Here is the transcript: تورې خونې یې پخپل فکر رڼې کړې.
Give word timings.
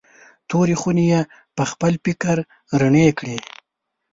تورې 0.49 0.75
خونې 0.81 1.05
یې 1.11 1.21
پخپل 1.57 1.93
فکر 2.05 2.37
رڼې 2.79 3.07
کړې. 3.17 3.37